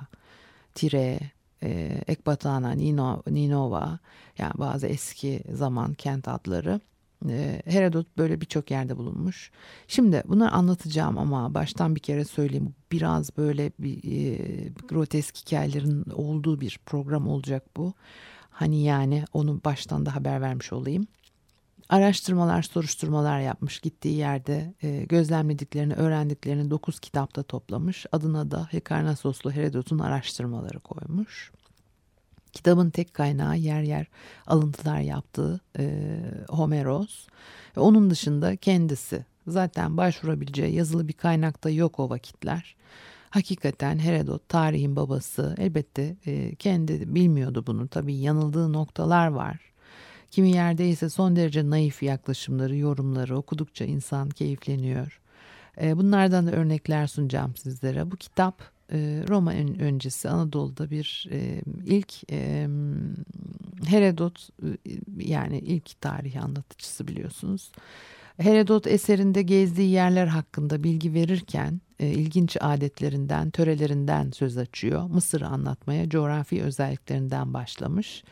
[0.74, 1.20] Tire,
[1.62, 3.98] e, Ekbatana, Nino, Ninova
[4.38, 6.80] yani bazı eski zaman kent adları.
[7.28, 9.50] E, Herodot böyle birçok yerde bulunmuş.
[9.88, 12.74] Şimdi bunları anlatacağım ama baştan bir kere söyleyeyim.
[12.92, 17.94] Biraz böyle bir e, grotesk hikayelerin olduğu bir program olacak bu.
[18.60, 21.06] Hani yani onu baştan da haber vermiş olayım.
[21.88, 23.80] Araştırmalar, soruşturmalar yapmış.
[23.80, 28.06] Gittiği yerde e, gözlemlediklerini, öğrendiklerini 9 kitapta toplamış.
[28.12, 31.52] Adına da Hekarnasoslu Herodot'un araştırmaları koymuş.
[32.52, 34.06] Kitabın tek kaynağı yer yer
[34.46, 36.16] alıntılar yaptığı e,
[36.48, 37.26] Homeros.
[37.76, 42.76] Onun dışında kendisi zaten başvurabileceği yazılı bir kaynakta yok o vakitler.
[43.30, 49.60] Hakikaten Herodot tarihin babası elbette e, kendi bilmiyordu bunu tabii yanıldığı noktalar var.
[50.30, 55.20] Kimi yerde ise son derece naif yaklaşımları, yorumları okudukça insan keyifleniyor.
[55.80, 58.10] E, bunlardan da örnekler sunacağım sizlere.
[58.10, 62.68] Bu kitap e, Roma öncesi Anadolu'da bir e, ilk e,
[63.86, 64.48] Herodot
[65.18, 67.72] yani ilk tarih anlatıcısı biliyorsunuz.
[68.40, 75.02] Herodot eserinde gezdiği yerler hakkında bilgi verirken e, ilginç adetlerinden, törelerinden söz açıyor.
[75.02, 78.24] Mısır'ı anlatmaya coğrafi özelliklerinden başlamış.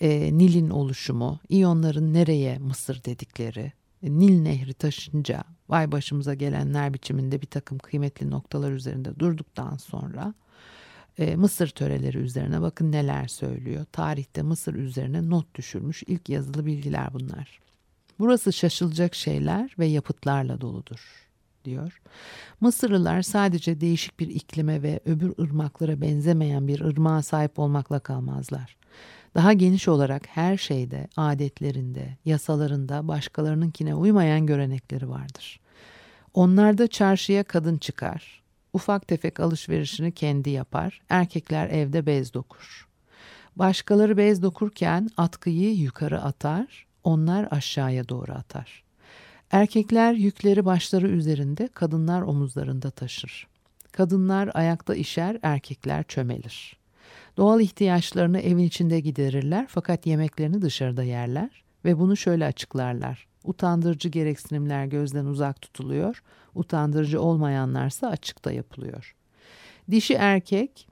[0.00, 3.72] E, Nil'in oluşumu, İyonların nereye Mısır dedikleri,
[4.02, 10.34] e, Nil Nehri taşınca vay başımıza gelenler biçiminde bir takım kıymetli noktalar üzerinde durduktan sonra
[11.36, 13.84] Mısır töreleri üzerine bakın neler söylüyor.
[13.92, 17.63] Tarihte Mısır üzerine not düşürmüş ilk yazılı bilgiler bunlar.
[18.18, 21.28] Burası şaşılacak şeyler ve yapıtlarla doludur
[21.64, 22.00] diyor.
[22.60, 28.76] Mısırlılar sadece değişik bir iklime ve öbür ırmaklara benzemeyen bir ırmağa sahip olmakla kalmazlar.
[29.34, 35.60] Daha geniş olarak her şeyde, adetlerinde, yasalarında başkalarınınkine uymayan görenekleri vardır.
[36.34, 38.42] Onlarda çarşıya kadın çıkar,
[38.72, 42.88] ufak tefek alışverişini kendi yapar, erkekler evde bez dokur.
[43.56, 48.84] Başkaları bez dokurken atkıyı yukarı atar, onlar aşağıya doğru atar.
[49.50, 53.46] Erkekler yükleri başları üzerinde, kadınlar omuzlarında taşır.
[53.92, 56.76] Kadınlar ayakta işer, erkekler çömelir.
[57.36, 63.26] Doğal ihtiyaçlarını evin içinde giderirler fakat yemeklerini dışarıda yerler ve bunu şöyle açıklarlar.
[63.44, 66.22] Utandırıcı gereksinimler gözden uzak tutuluyor,
[66.54, 69.14] utandırıcı olmayanlarsa açıkta yapılıyor.
[69.90, 70.88] Dişi erkek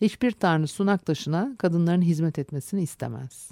[0.00, 3.50] hiçbir tanrı sunak taşına kadınların hizmet etmesini istemez.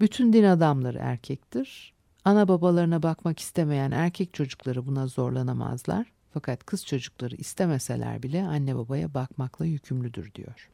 [0.00, 1.92] Bütün din adamları erkektir.
[2.24, 6.12] Ana babalarına bakmak istemeyen erkek çocukları buna zorlanamazlar.
[6.34, 10.70] Fakat kız çocukları istemeseler bile anne babaya bakmakla yükümlüdür diyor.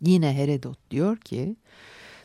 [0.00, 1.56] Yine Herodot diyor ki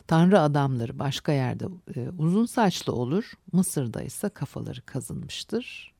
[0.06, 1.64] Tanrı adamları başka yerde
[1.96, 5.94] e, uzun saçlı olur, Mısır'da ise kafaları kazınmıştır.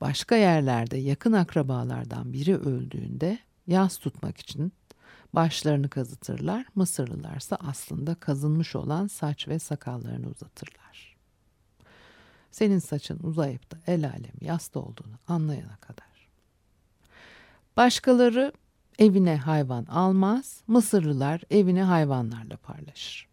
[0.00, 4.72] Başka yerlerde yakın akrabalardan biri öldüğünde yas tutmak için
[5.34, 6.66] başlarını kazıtırlar.
[6.74, 11.16] Mısırlılarsa aslında kazınmış olan saç ve sakallarını uzatırlar.
[12.50, 16.28] Senin saçın uzayıp da el alem yasta olduğunu anlayana kadar.
[17.76, 18.52] Başkaları
[18.98, 23.28] evine hayvan almaz, Mısırlılar evini hayvanlarla paylaşır.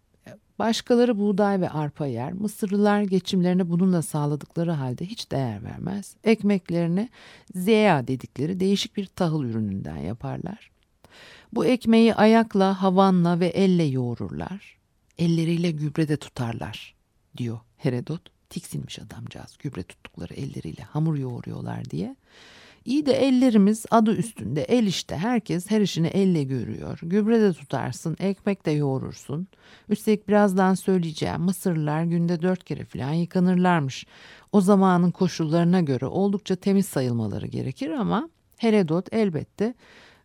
[0.60, 6.16] Başkaları buğday ve arpa yer, Mısırlılar geçimlerini bununla sağladıkları halde hiç değer vermez.
[6.24, 7.10] Ekmeklerini
[7.56, 10.72] zeya dedikleri değişik bir tahıl ürününden yaparlar.
[11.54, 14.78] Bu ekmeği ayakla, havanla ve elle yoğururlar.
[15.18, 16.96] Elleriyle gübre de tutarlar
[17.38, 18.22] diyor Herodot.
[18.50, 22.16] Tiksinmiş adamcağız gübre tuttukları elleriyle hamur yoğuruyorlar diye.
[22.86, 27.00] İyi de ellerimiz adı üstünde el işte herkes her işini elle görüyor.
[27.02, 29.48] Gübre de tutarsın ekmek de yoğurursun.
[29.90, 34.06] Üstelik birazdan söyleyeceğim Mısırlılar günde dört kere falan yıkanırlarmış.
[34.52, 39.74] O zamanın koşullarına göre oldukça temiz sayılmaları gerekir ama Herodot elbette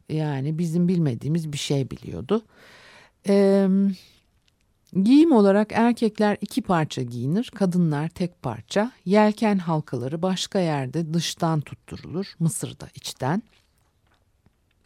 [0.08, 2.42] Yani bizim bilmediğimiz bir şey biliyordu.
[3.28, 3.68] Ee,
[5.02, 8.92] giyim olarak erkekler iki parça giyinir, kadınlar tek parça.
[9.04, 13.42] Yelken halkaları başka yerde dıştan tutturulur, Mısır'da içten.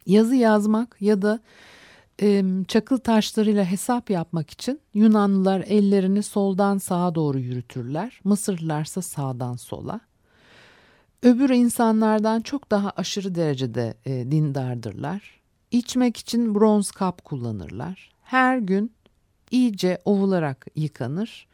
[0.07, 1.41] Yazı yazmak ya da
[2.23, 8.21] e, çakıl taşlarıyla hesap yapmak için Yunanlılar ellerini soldan sağa doğru yürütürler.
[8.25, 10.01] Mısırlılarsa sağdan sola.
[11.23, 15.41] Öbür insanlardan çok daha aşırı derecede e, dindardırlar.
[15.71, 18.13] İçmek için bronz kap kullanırlar.
[18.23, 18.93] Her gün
[19.51, 21.47] iyice ovularak yıkanır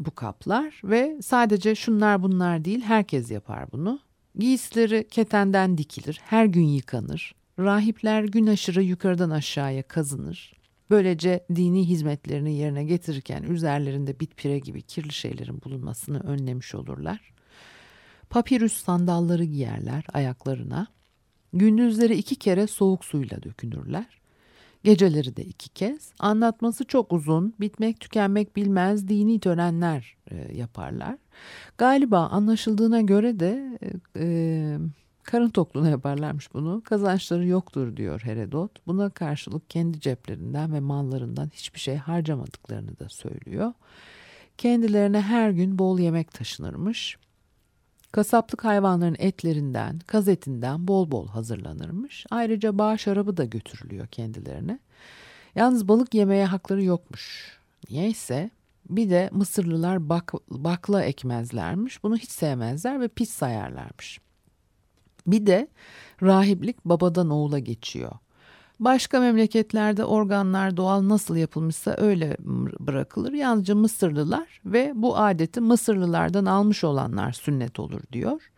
[0.00, 4.00] bu kaplar ve sadece şunlar bunlar değil herkes yapar bunu.
[4.38, 7.34] Giysileri ketenden dikilir, her gün yıkanır.
[7.58, 10.52] Rahipler gün aşırı yukarıdan aşağıya kazınır.
[10.90, 17.35] Böylece dini hizmetlerini yerine getirirken üzerlerinde bitpire gibi kirli şeylerin bulunmasını önlemiş olurlar.
[18.30, 20.86] Papirüs sandalları giyerler ayaklarına.
[21.52, 24.20] Gündüzleri iki kere soğuk suyla dökünürler.
[24.84, 26.12] Geceleri de iki kez.
[26.18, 31.18] Anlatması çok uzun, bitmek tükenmek bilmez dini törenler e, yaparlar.
[31.78, 34.78] Galiba anlaşıldığına göre de e, e
[35.26, 36.82] Karın tokluğuna yaparlarmış bunu.
[36.84, 38.86] Kazançları yoktur diyor Herodot.
[38.86, 43.72] Buna karşılık kendi ceplerinden ve mallarından hiçbir şey harcamadıklarını da söylüyor.
[44.58, 47.18] Kendilerine her gün bol yemek taşınırmış.
[48.12, 52.26] Kasaplık hayvanların etlerinden, kaz etinden bol bol hazırlanırmış.
[52.30, 54.78] Ayrıca bağ şarabı da götürülüyor kendilerine.
[55.54, 57.58] Yalnız balık yemeye hakları yokmuş.
[57.90, 58.50] Niyeyse
[58.90, 62.02] bir de Mısırlılar bak, bakla ekmezlermiş.
[62.02, 64.20] Bunu hiç sevmezler ve pis sayarlarmış.
[65.26, 65.68] Bir de
[66.22, 68.12] rahiplik babadan oğula geçiyor.
[68.80, 72.36] Başka memleketlerde organlar doğal nasıl yapılmışsa öyle
[72.80, 73.32] bırakılır.
[73.32, 78.50] Yalnızca Mısırlılar ve bu adeti Mısırlılardan almış olanlar sünnet olur diyor.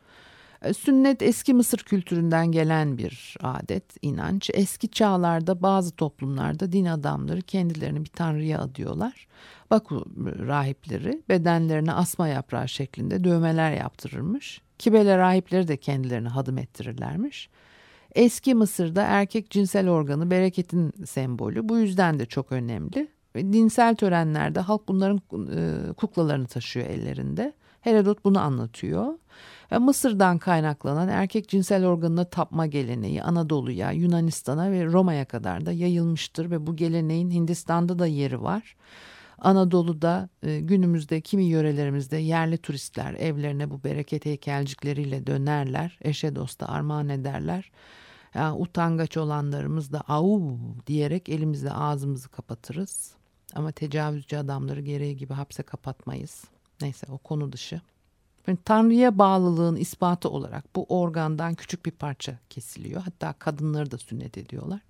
[0.62, 4.50] E, sünnet eski Mısır kültüründen gelen bir adet, inanç.
[4.54, 9.26] Eski çağlarda bazı toplumlarda din adamları kendilerini bir tanrıya adıyorlar.
[9.70, 10.04] Baku
[10.46, 14.62] rahipleri bedenlerine asma yaprağı şeklinde dövmeler yaptırırmış.
[14.78, 17.48] Kibele rahipleri de kendilerini hadım ettirirlermiş.
[18.18, 21.68] Eski Mısır'da erkek cinsel organı bereketin sembolü.
[21.68, 23.08] Bu yüzden de çok önemli.
[23.36, 25.20] Dinsel törenlerde halk bunların
[25.56, 27.52] e, kuklalarını taşıyor ellerinde.
[27.80, 29.18] Herodot bunu anlatıyor.
[29.70, 36.50] E, Mısır'dan kaynaklanan erkek cinsel organına tapma geleneği Anadolu'ya, Yunanistan'a ve Roma'ya kadar da yayılmıştır
[36.50, 38.76] ve bu geleneğin Hindistan'da da yeri var.
[39.38, 45.98] Anadolu'da e, günümüzde kimi yörelerimizde yerli turistler evlerine bu bereket heykelcikleriyle dönerler.
[46.02, 47.70] Eşe dosta armağan ederler.
[48.34, 53.12] Yani utangaç olanlarımız da au diyerek elimizle ağzımızı kapatırız.
[53.54, 56.44] Ama tecavüzcü adamları gereği gibi hapse kapatmayız.
[56.80, 57.80] Neyse o konu dışı.
[58.46, 63.02] Yani Tanrı'ya bağlılığın ispatı olarak bu organdan küçük bir parça kesiliyor.
[63.02, 64.80] Hatta kadınları da sünnet ediyorlar.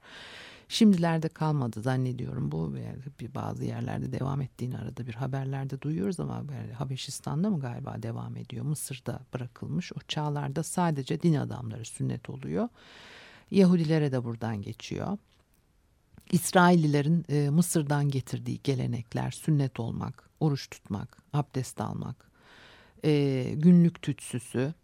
[0.69, 2.75] Şimdilerde kalmadı zannediyorum bu
[3.21, 6.43] bir bazı yerlerde devam ettiğini arada bir haberlerde duyuyoruz ama
[6.79, 12.69] Habeşistan'da mı galiba devam ediyor Mısır'da bırakılmış o çağlarda sadece din adamları sünnet oluyor
[13.51, 15.19] Yahudilere de buradan geçiyor
[16.33, 22.31] İsraillilerin e, Mısır'dan getirdiği gelenekler sünnet olmak oruç tutmak abdest almak
[23.05, 24.75] e, günlük tütsüsü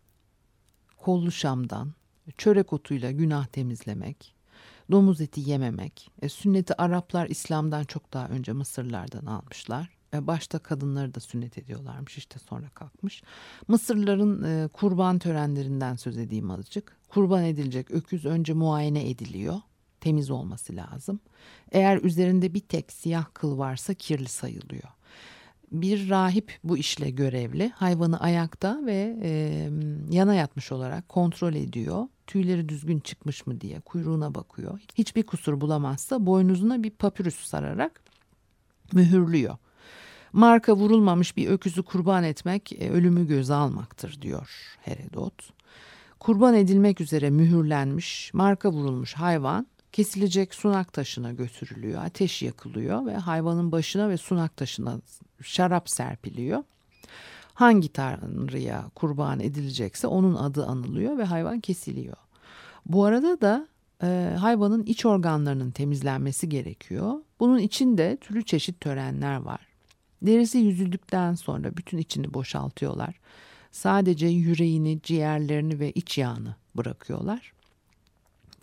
[0.96, 1.92] kollu şamdan
[2.38, 4.34] çörek otuyla günah temizlemek
[4.90, 6.10] domuz eti yememek.
[6.22, 9.88] E, sünneti Araplar İslam'dan çok daha önce Mısırlardan almışlar.
[10.14, 13.22] E, başta kadınları da sünnet ediyorlarmış işte sonra kalkmış.
[13.68, 16.96] Mısırların e, kurban törenlerinden söz edeyim azıcık.
[17.08, 19.60] Kurban edilecek öküz önce muayene ediliyor.
[20.00, 21.20] Temiz olması lazım.
[21.72, 24.88] Eğer üzerinde bir tek siyah kıl varsa kirli sayılıyor
[25.74, 27.68] bir rahip bu işle görevli.
[27.68, 29.30] Hayvanı ayakta ve e,
[30.10, 32.08] yana yatmış olarak kontrol ediyor.
[32.26, 34.80] Tüyleri düzgün çıkmış mı diye kuyruğuna bakıyor.
[34.94, 38.02] Hiçbir kusur bulamazsa boynuzuna bir papürüs sararak
[38.92, 39.56] mühürlüyor.
[40.34, 45.52] Marka vurulmamış bir öküzü kurban etmek e, ölümü göze almaktır diyor Herodot.
[46.20, 52.04] Kurban edilmek üzere mühürlenmiş, marka vurulmuş hayvan kesilecek sunak taşına götürülüyor.
[52.04, 55.00] Ateş yakılıyor ve hayvanın başına ve sunak taşına
[55.42, 56.62] şarap serpiliyor.
[57.54, 62.16] Hangi tanrıya kurban edilecekse onun adı anılıyor ve hayvan kesiliyor.
[62.86, 63.68] Bu arada da
[64.02, 67.14] e, hayvanın iç organlarının temizlenmesi gerekiyor.
[67.40, 69.73] Bunun için de türlü çeşit törenler var.
[70.22, 73.14] Derisi yüzüldükten sonra bütün içini boşaltıyorlar.
[73.72, 77.52] Sadece yüreğini, ciğerlerini ve iç yağını bırakıyorlar.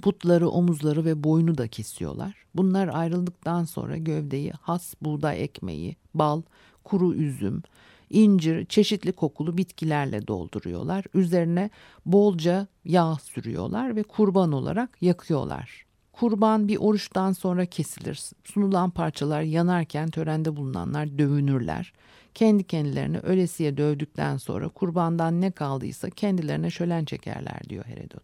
[0.02, 2.36] Putları, omuzları ve boynu da kesiyorlar.
[2.56, 6.42] Bunlar ayrıldıktan sonra gövdeyi has buğday ekmeği, bal,
[6.84, 7.64] kuru üzüm,
[8.10, 11.06] incir, çeşitli kokulu bitkilerle dolduruyorlar.
[11.14, 11.70] Üzerine
[12.06, 15.86] bolca yağ sürüyorlar ve kurban olarak yakıyorlar.
[16.22, 18.20] Kurban bir oruçtan sonra kesilir.
[18.44, 21.94] Sunulan parçalar yanarken törende bulunanlar dövünürler.
[22.36, 28.24] Kendi kendilerini ölesiye dövdükten sonra kurbandan ne kaldıysa kendilerine şölen çekerler diyor Herodot.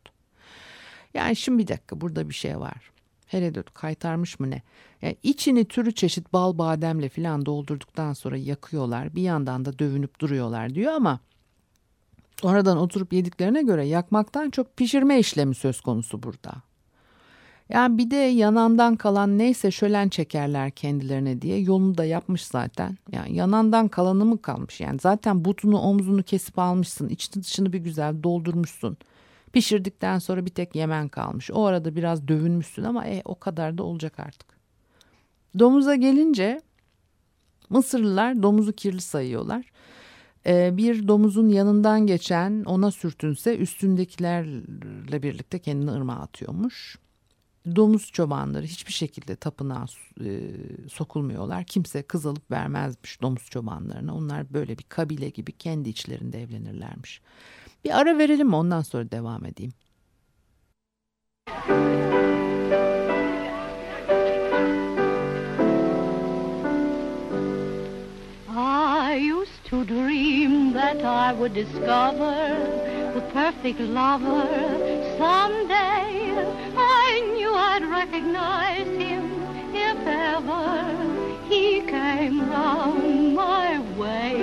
[1.13, 2.91] Yani şimdi bir dakika burada bir şey var.
[3.27, 4.61] Herodot kaytarmış mı ne?
[5.01, 9.15] Yani içini türü çeşit bal bademle filan doldurduktan sonra yakıyorlar.
[9.15, 11.19] Bir yandan da dövünüp duruyorlar diyor ama
[12.43, 16.66] oradan oturup yediklerine göre yakmaktan çok pişirme işlemi söz konusu burada.
[17.69, 22.97] Yani bir de yanandan kalan neyse şölen çekerler kendilerine diye yolunu da yapmış zaten.
[23.11, 24.81] Yani yanandan kalanı mı kalmış?
[24.81, 27.09] Yani zaten butunu omzunu kesip almışsın.
[27.09, 28.97] içini dışını bir güzel doldurmuşsun.
[29.53, 31.51] Pişirdikten sonra bir tek yemen kalmış.
[31.51, 34.57] O arada biraz dövünmüşsün ama e, o kadar da olacak artık.
[35.59, 36.61] Domuza gelince
[37.69, 39.65] Mısırlılar domuzu kirli sayıyorlar.
[40.45, 46.97] Ee, bir domuzun yanından geçen ona sürtünse üstündekilerle birlikte kendini ırmağa atıyormuş
[47.75, 49.85] domuz çobanları hiçbir şekilde tapınağa
[50.25, 50.41] e,
[50.89, 51.63] sokulmuyorlar.
[51.63, 54.15] Kimse kız alıp vermezmiş domuz çobanlarına.
[54.15, 57.21] Onlar böyle bir kabile gibi kendi içlerinde evlenirlermiş.
[57.85, 59.73] Bir ara verelim ondan sonra devam edeyim.
[68.49, 72.57] I used to dream that I would discover
[73.13, 74.47] the perfect lover
[75.17, 76.66] someday.
[77.77, 79.23] I'd recognize him
[79.71, 84.33] if ever he came round my way.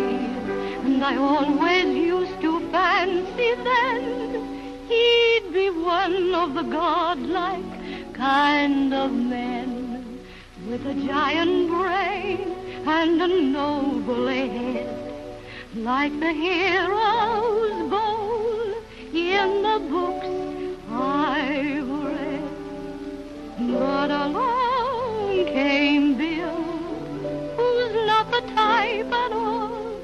[0.85, 9.11] And I always used to fancy then he'd be one of the godlike kind of
[9.13, 10.21] men
[10.69, 12.55] with a giant brain
[12.87, 15.35] and a noble head
[15.75, 18.77] like the heroes bold
[19.13, 20.34] in the books
[23.79, 26.63] But along came Bill,
[27.57, 30.01] who's not the type at all.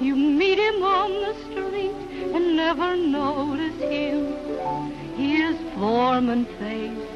[0.00, 1.96] You meet him on the street
[2.34, 4.34] and never notice him.
[5.16, 7.08] His form and face,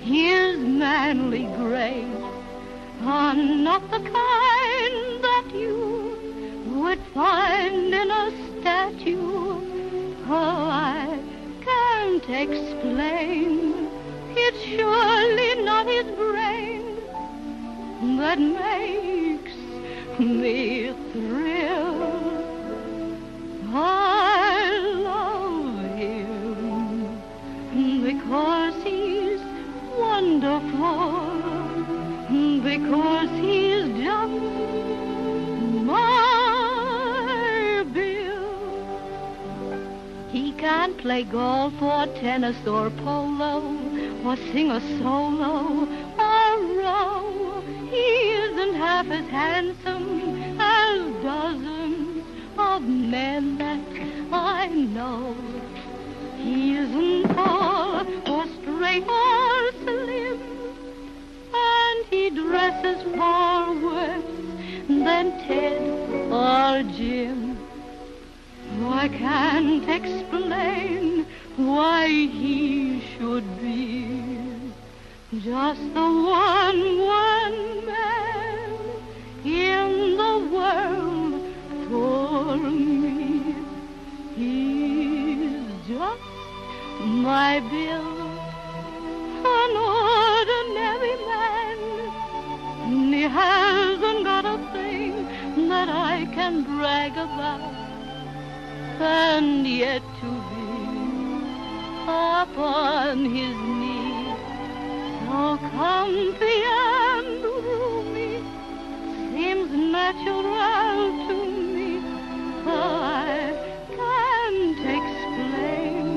[0.00, 2.24] his manly grace
[3.02, 9.60] are not the kind that you would find in a statue.
[10.28, 11.18] Oh, I
[11.62, 13.85] can't explain.
[14.38, 16.84] It's surely not his brain
[18.18, 19.54] that makes
[20.18, 22.34] me thrill.
[23.72, 27.22] I love him
[28.04, 29.40] because he's
[29.96, 31.30] wonderful,
[32.62, 34.42] because he's just
[35.82, 38.52] my Bill.
[40.30, 43.85] He can't play golf or tennis or polo
[44.26, 47.60] or sing a solo or oh, row.
[47.90, 48.06] He
[48.44, 52.24] isn't half as handsome as dozens
[52.58, 53.78] of men that
[54.32, 55.36] I know.
[56.38, 60.40] He isn't tall or straight or slim,
[61.54, 64.24] and he dresses far worse
[64.88, 65.82] than Ted
[66.32, 67.56] or Jim.
[68.82, 71.15] I can't explain
[71.56, 74.72] why he should be
[75.40, 78.70] just the one, one man
[79.42, 81.54] in the world
[81.88, 83.54] for me.
[84.36, 86.22] He's just
[87.00, 88.06] my Bill,
[89.46, 91.78] an ordinary man.
[93.12, 97.60] He hasn't got a thing that I can brag about,
[99.00, 100.45] and yet to
[102.06, 104.34] upon his knee,
[105.26, 108.34] so comfy and roomy,
[109.32, 112.00] seems natural to me.
[112.64, 113.54] Oh, I
[113.96, 116.16] can't explain.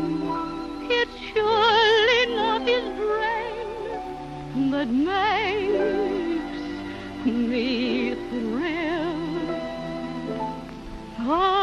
[0.92, 3.70] It's surely not his brain
[4.72, 6.60] that makes
[7.26, 9.20] me thrill.
[11.20, 11.59] I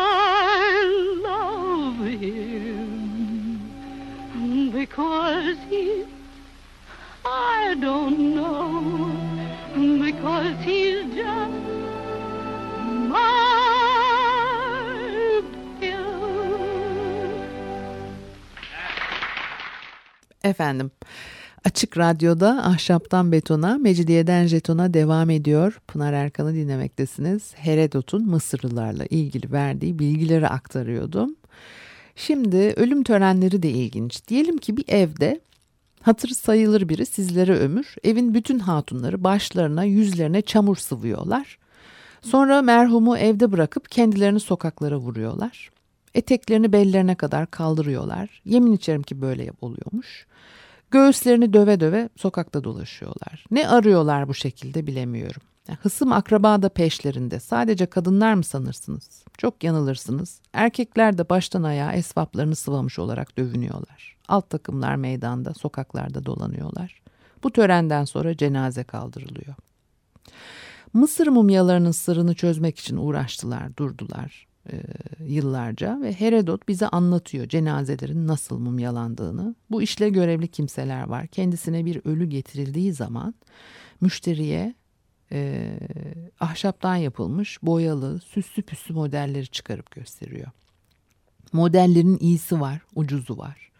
[4.97, 6.05] because he,
[7.25, 9.13] I don't know,
[10.03, 11.53] because he's just.
[20.45, 20.91] Efendim
[21.65, 25.81] Açık Radyo'da Ahşaptan Betona, Mecidiyeden Jeton'a devam ediyor.
[25.89, 27.55] Pınar Erkan'ı dinlemektesiniz.
[27.57, 31.37] Herodot'un Mısırlılarla ilgili verdiği bilgileri aktarıyordum.
[32.17, 34.29] Şimdi ölüm törenleri de ilginç.
[34.29, 35.41] Diyelim ki bir evde
[36.03, 37.95] hatır sayılır biri sizlere ömür.
[38.05, 41.59] Evin bütün hatunları başlarına yüzlerine çamur sıvıyorlar.
[42.21, 45.71] Sonra merhumu evde bırakıp kendilerini sokaklara vuruyorlar.
[46.15, 48.43] Eteklerini bellerine kadar kaldırıyorlar.
[48.45, 50.27] Yemin içerim ki böyle oluyormuş.
[50.91, 53.45] Göğüslerini döve döve sokakta dolaşıyorlar.
[53.51, 55.43] Ne arıyorlar bu şekilde bilemiyorum.
[55.75, 57.41] Hısım akraba da peşlerinde.
[57.41, 59.25] Sadece kadınlar mı sanırsınız?
[59.39, 60.41] Çok yanılırsınız.
[60.53, 64.17] Erkekler de baştan ayağa esvaplarını sıvamış olarak dövünüyorlar.
[64.29, 67.03] Alt takımlar meydanda, sokaklarda dolanıyorlar.
[67.43, 69.55] Bu törenden sonra cenaze kaldırılıyor.
[70.93, 74.83] Mısır mumyalarının sırrını çözmek için uğraştılar, durdular e,
[75.25, 79.55] yıllarca ve Herodot bize anlatıyor cenazelerin nasıl mumyalandığını.
[79.71, 81.27] Bu işle görevli kimseler var.
[81.27, 83.35] Kendisine bir ölü getirildiği zaman
[84.01, 84.75] müşteriye
[85.33, 85.79] e,
[86.41, 90.51] ahşaptan yapılmış boyalı süslü püslü modelleri çıkarıp gösteriyor.
[91.53, 93.71] Modellerin iyisi var, ucuzu var.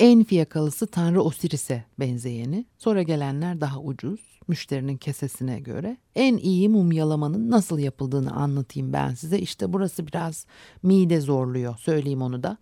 [0.00, 2.66] En fiyakalısı Tanrı Osiris'e benzeyeni.
[2.78, 4.20] Sonra gelenler daha ucuz.
[4.48, 5.96] Müşterinin kesesine göre.
[6.14, 9.38] En iyi mumyalamanın nasıl yapıldığını anlatayım ben size.
[9.38, 10.46] İşte burası biraz
[10.82, 11.78] mide zorluyor.
[11.78, 12.58] Söyleyeyim onu da.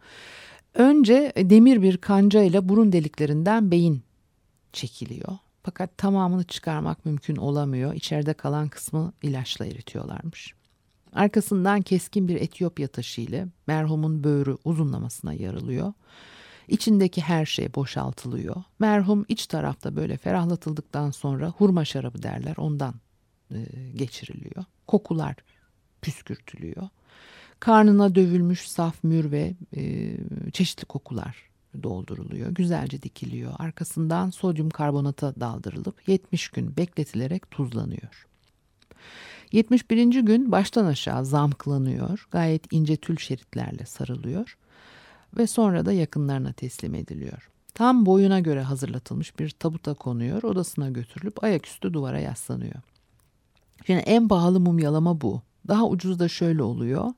[0.74, 4.02] Önce demir bir kanca ile burun deliklerinden beyin
[4.72, 5.38] çekiliyor.
[5.62, 7.94] Fakat tamamını çıkarmak mümkün olamıyor.
[7.94, 10.54] İçeride kalan kısmı ilaçla eritiyorlarmış.
[11.12, 15.92] Arkasından keskin bir Etiyopya taşı ile merhumun böğrü uzunlamasına yarılıyor.
[16.68, 18.56] İçindeki her şey boşaltılıyor.
[18.78, 22.94] Merhum iç tarafta böyle ferahlatıldıktan sonra hurma şarabı derler ondan
[23.50, 23.58] e,
[23.96, 24.64] geçiriliyor.
[24.86, 25.36] Kokular
[26.02, 26.88] püskürtülüyor.
[27.60, 30.14] Karnına dövülmüş saf mür ve e,
[30.52, 31.51] çeşitli kokular
[31.82, 32.50] dolduruluyor.
[32.50, 33.52] Güzelce dikiliyor.
[33.58, 38.26] Arkasından sodyum karbonata daldırılıp 70 gün bekletilerek tuzlanıyor.
[39.52, 40.20] 71.
[40.20, 42.28] gün baştan aşağı zamklanıyor.
[42.30, 44.56] Gayet ince tül şeritlerle sarılıyor
[45.36, 47.48] ve sonra da yakınlarına teslim ediliyor.
[47.74, 52.74] Tam boyuna göre hazırlatılmış bir tabuta konuyor, odasına götürülüp ayaküstü duvara yaslanıyor.
[53.86, 55.42] Şimdi en pahalı mumyalama bu.
[55.68, 57.10] Daha ucuz da şöyle oluyor.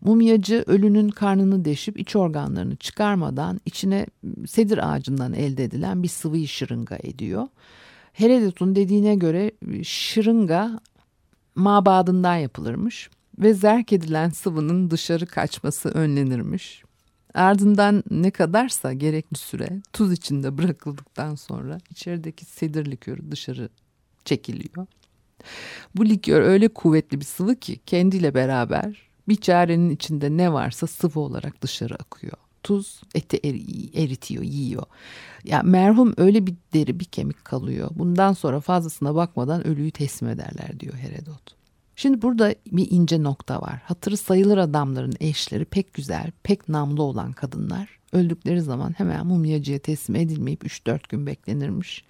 [0.00, 4.06] Mumyacı ölünün karnını deşip iç organlarını çıkarmadan içine
[4.46, 7.46] sedir ağacından elde edilen bir sıvıyı şırınga ediyor.
[8.12, 10.80] Herodot'un dediğine göre şırınga
[11.54, 16.82] mabadından yapılırmış ve zerk edilen sıvının dışarı kaçması önlenirmiş.
[17.34, 23.68] Ardından ne kadarsa gerekli süre tuz içinde bırakıldıktan sonra içerideki sedir likörü dışarı
[24.24, 24.86] çekiliyor.
[25.94, 31.20] Bu likör öyle kuvvetli bir sıvı ki kendiyle beraber bir çarenin içinde ne varsa sıvı
[31.20, 32.36] olarak dışarı akıyor.
[32.62, 33.36] Tuz eti
[33.94, 34.86] eritiyor, yiyor.
[35.44, 37.90] Ya merhum öyle bir deri bir kemik kalıyor.
[37.94, 41.58] Bundan sonra fazlasına bakmadan ölüyü teslim ederler diyor Herodot.
[41.96, 43.82] Şimdi burada bir ince nokta var.
[43.84, 50.16] Hatırı sayılır adamların eşleri pek güzel, pek namlı olan kadınlar öldükleri zaman hemen mumyacıya teslim
[50.16, 52.04] edilmeyip 3-4 gün beklenirmiş.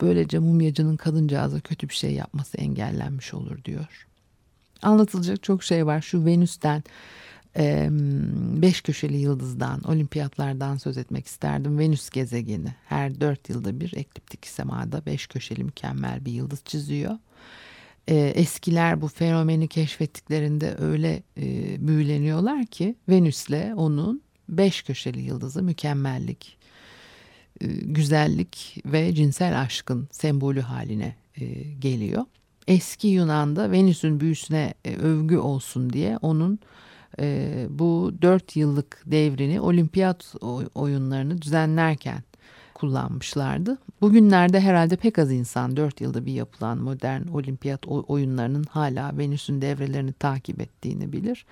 [0.00, 4.06] Böylece mumyacının kadıncağıza kötü bir şey yapması engellenmiş olur diyor.
[4.82, 6.00] Anlatılacak çok şey var.
[6.00, 6.82] Şu Venüs'ten
[8.62, 11.78] beş köşeli yıldızdan, olimpiyatlardan söz etmek isterdim.
[11.78, 17.18] Venüs gezegeni her dört yılda bir ekliptik semada beş köşeli mükemmel bir yıldız çiziyor
[18.08, 21.22] eskiler bu fenomeni keşfettiklerinde öyle
[21.86, 26.58] büyüleniyorlar ki Venüs'le onun beş köşeli yıldızı mükemmellik,
[27.82, 31.16] güzellik ve cinsel aşkın sembolü haline
[31.78, 32.24] geliyor.
[32.68, 36.58] Eski Yunan'da Venüs'ün büyüsüne e, övgü olsun diye onun
[37.20, 40.34] e, bu dört yıllık devrini olimpiyat
[40.74, 42.22] oyunlarını düzenlerken
[42.74, 43.78] kullanmışlardı.
[44.00, 50.12] Bugünlerde herhalde pek az insan 4 yılda bir yapılan modern olimpiyat oyunlarının hala Venüs'ün devrelerini
[50.12, 51.46] takip ettiğini bilir.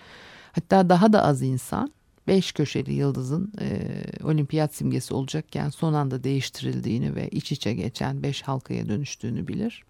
[0.53, 1.93] Hatta daha da az insan
[2.27, 3.89] 5 köşeli yıldızın e,
[4.25, 9.85] olimpiyat simgesi olacakken son anda değiştirildiğini ve iç içe geçen 5 halkaya dönüştüğünü bilir.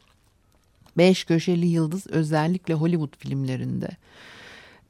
[0.96, 3.88] 5 köşeli yıldız özellikle Hollywood filmlerinde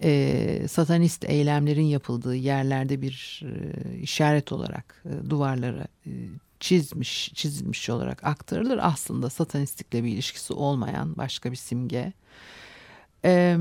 [0.03, 6.11] e, satanist eylemlerin yapıldığı yerlerde bir e, işaret olarak e, duvarlara e,
[6.61, 8.81] çizmiş çizilmiş olarak aktarılır.
[8.83, 12.13] Aslında satanistlikle bir ilişkisi olmayan başka bir simge.
[13.25, 13.57] E,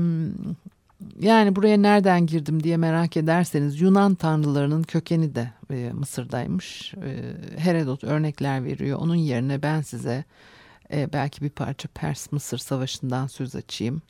[1.20, 6.94] yani buraya nereden girdim diye merak ederseniz Yunan tanrılarının kökeni de e, Mısır'daymış.
[6.94, 8.98] E, Herodot örnekler veriyor.
[8.98, 10.24] Onun yerine ben size
[10.94, 14.02] e, belki bir parça Pers-Mısır savaşından söz açayım.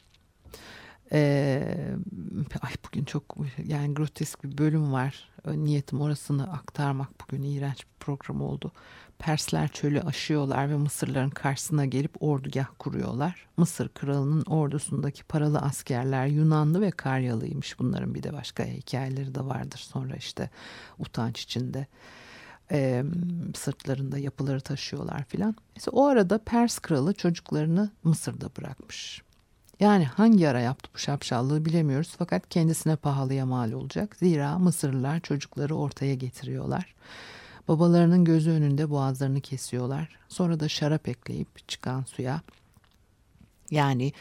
[1.13, 1.95] Ee,
[2.61, 5.31] ay bugün çok yani grotesk bir bölüm var.
[5.47, 8.73] Niyetim orasını aktarmak bugün iğrenç bir program oldu.
[9.19, 13.47] Persler çölü aşıyorlar ve Mısırların karşısına gelip ordugah kuruyorlar.
[13.57, 17.79] Mısır kralının ordusundaki paralı askerler Yunanlı ve Karyalıymış.
[17.79, 19.79] Bunların bir de başka hikayeleri de vardır.
[19.79, 20.51] Sonra işte
[20.99, 21.87] utanç içinde
[22.73, 23.05] e,
[23.57, 25.57] sırtlarında yapıları taşıyorlar filan.
[25.77, 29.23] Mesela o arada Pers kralı çocuklarını Mısır'da bırakmış.
[29.81, 34.17] Yani hangi ara yaptı bu şapşallığı bilemiyoruz fakat kendisine pahalıya mal olacak.
[34.17, 36.95] Zira Mısırlılar çocukları ortaya getiriyorlar.
[37.69, 40.19] Babalarının gözü önünde boğazlarını kesiyorlar.
[40.29, 42.41] Sonra da şarap ekleyip çıkan suya
[43.71, 44.13] yani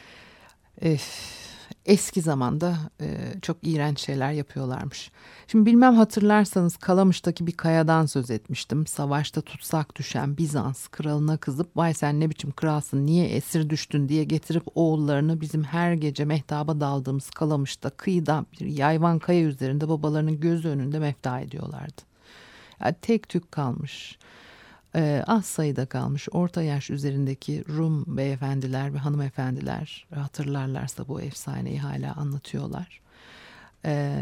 [1.85, 5.11] eski zamanda e, çok iğrenç şeyler yapıyorlarmış.
[5.47, 8.87] Şimdi bilmem hatırlarsanız Kalamış'taki bir kayadan söz etmiştim.
[8.87, 14.23] Savaşta tutsak düşen Bizans kralına kızıp vay sen ne biçim kralsın niye esir düştün diye
[14.23, 20.69] getirip oğullarını bizim her gece mehtaba daldığımız Kalamış'ta kıyıda bir yayvan kaya üzerinde babalarının gözü
[20.69, 22.01] önünde mefta ediyorlardı.
[22.81, 24.17] Yani tek tük kalmış
[24.95, 32.15] e, az sayıda kalmış orta yaş üzerindeki Rum beyefendiler ve hanımefendiler hatırlarlarsa bu efsaneyi hala
[32.15, 33.01] anlatıyorlar.
[33.85, 34.15] E,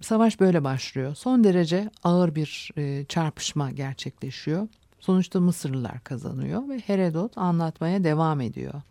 [0.00, 1.14] savaş böyle başlıyor.
[1.14, 4.68] Son derece ağır bir e, çarpışma gerçekleşiyor.
[5.00, 8.82] Sonuçta Mısırlılar kazanıyor ve Herodot anlatmaya devam ediyor.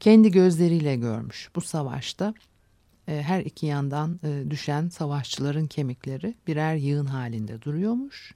[0.00, 2.34] Kendi gözleriyle görmüş bu savaşta
[3.08, 8.34] e, her iki yandan e, düşen savaşçıların kemikleri birer yığın halinde duruyormuş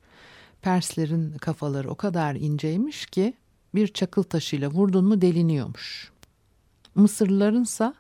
[0.67, 3.35] Perslerin kafaları o kadar inceymiş ki
[3.75, 6.13] bir çakıl taşıyla vurdun mu deliniyormuş.
[6.95, 7.95] Mısırlılarınsa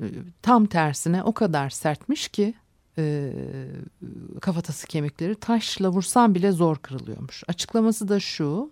[0.00, 0.06] e,
[0.42, 2.54] tam tersine o kadar sertmiş ki
[2.98, 3.32] e,
[4.40, 7.44] kafatası kemikleri taşla vursan bile zor kırılıyormuş.
[7.48, 8.70] Açıklaması da şu.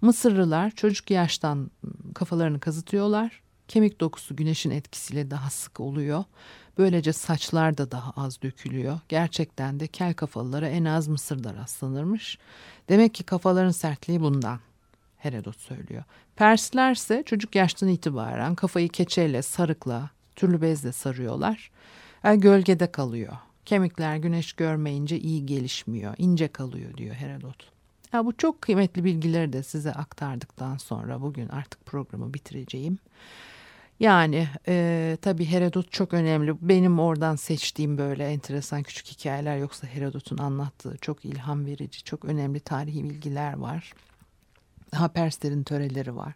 [0.00, 1.70] Mısırlılar çocuk yaştan
[2.14, 3.42] kafalarını kazıtıyorlar.
[3.68, 6.24] Kemik dokusu güneşin etkisiyle daha sık oluyor.
[6.78, 9.00] Böylece saçlar da daha az dökülüyor.
[9.08, 12.38] Gerçekten de kel kafalılara en az Mısır'da rastlanırmış.
[12.88, 14.60] Demek ki kafaların sertliği bundan.
[15.18, 16.04] Herodot söylüyor.
[16.36, 21.70] Persler ise çocuk yaştan itibaren kafayı keçeyle, sarıkla, türlü bezle sarıyorlar.
[22.24, 23.32] Yani gölgede kalıyor.
[23.64, 27.72] Kemikler güneş görmeyince iyi gelişmiyor, ince kalıyor diyor Herodot.
[28.12, 32.98] Ya bu çok kıymetli bilgileri de size aktardıktan sonra bugün artık programı bitireceğim.
[34.02, 36.54] Yani e, tabii Herodot çok önemli.
[36.60, 42.60] Benim oradan seçtiğim böyle enteresan küçük hikayeler yoksa Herodot'un anlattığı çok ilham verici, çok önemli
[42.60, 43.92] tarihi bilgiler var.
[44.92, 46.34] Daha Perslerin töreleri var.